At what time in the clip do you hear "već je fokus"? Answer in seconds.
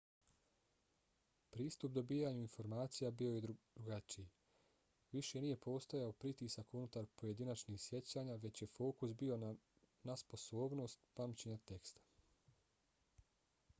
8.47-9.13